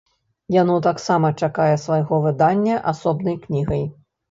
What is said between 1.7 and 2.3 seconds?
свайго